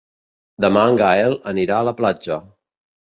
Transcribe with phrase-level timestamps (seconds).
[0.65, 2.41] Demà en Gaël anirà a la platja.